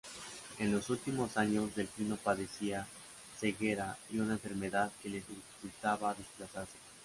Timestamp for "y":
4.09-4.17